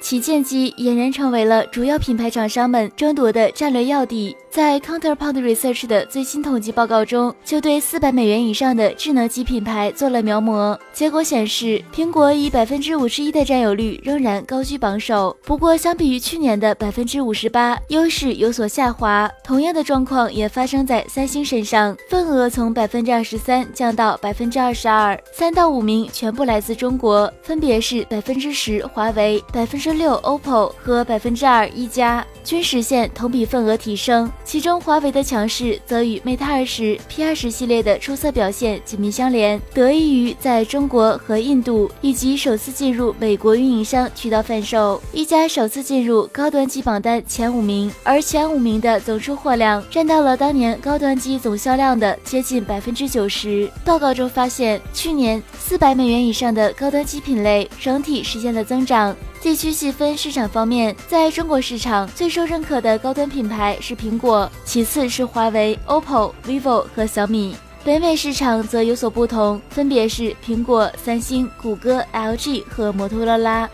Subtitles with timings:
[0.00, 4.36] 旗舰机俨然成为了主要品牌厂商们争夺的战略要地。
[4.50, 10.78] 在 Counterpoint Research 的最新统计报告中，就对四百美元以上的智能机品牌做了描摹。
[10.94, 15.36] 结果显示，苹果以百分之五十一的占有率仍然高居榜首。
[15.44, 19.30] 不过，相比于去年的百分之五十八，优势有所下滑。
[19.44, 25.18] 同样的状况也发生在三星身上，份额从百分之二十三降到百分之二十二。
[25.32, 34.30] 三到五名全部来自中国，分别是百分之十华为、百分之六 OPPO 和百分之二一加，均实现同比份额提升。
[34.44, 45.00] 其中，华为的强势则与 Mate 二十、P 二十系列的出色表现紧密相连，得益于在中国和印度以及首次进入美国运营商渠道贩售。
[45.12, 53.68] 一加首次进入高端机榜单前五名，而前五名的总出货量占到了当年高端机总销量的接近百分之九十。
[53.84, 59.14] 报告中发现，去年四百美元以上的高端机品类整体实现了增长。
[59.42, 67.56] 地区细分市场方面，在中国市场最受认可的高端品牌是苹果，其次是华为、OPPO、vivo 和小米。
[67.84, 73.68] 北美市场则有所不同，分别是苹果、三星、谷歌、LG 和摩托罗拉。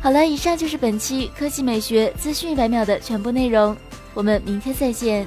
[0.00, 3.76] 好了，以上就是本期科技美学资讯一百秒的全部内容，
[4.14, 5.24] 我们明天再见。